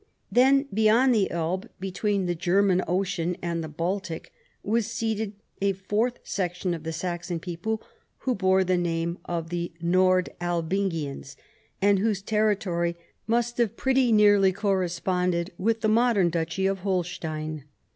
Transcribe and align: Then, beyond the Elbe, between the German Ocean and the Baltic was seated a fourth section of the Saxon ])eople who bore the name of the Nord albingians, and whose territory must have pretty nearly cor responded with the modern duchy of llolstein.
Then, 0.31 0.65
beyond 0.73 1.13
the 1.13 1.29
Elbe, 1.29 1.67
between 1.79 2.25
the 2.25 2.33
German 2.33 2.81
Ocean 2.87 3.37
and 3.39 3.63
the 3.63 3.67
Baltic 3.67 4.33
was 4.63 4.87
seated 4.87 5.33
a 5.61 5.73
fourth 5.73 6.17
section 6.23 6.73
of 6.73 6.81
the 6.81 6.91
Saxon 6.91 7.39
])eople 7.41 7.79
who 8.17 8.33
bore 8.33 8.63
the 8.63 8.77
name 8.79 9.19
of 9.25 9.51
the 9.51 9.71
Nord 9.79 10.31
albingians, 10.41 11.35
and 11.83 11.99
whose 11.99 12.23
territory 12.23 12.97
must 13.27 13.59
have 13.59 13.77
pretty 13.77 14.11
nearly 14.11 14.51
cor 14.51 14.79
responded 14.79 15.51
with 15.59 15.81
the 15.81 15.87
modern 15.87 16.31
duchy 16.31 16.65
of 16.65 16.79
llolstein. 16.79 17.65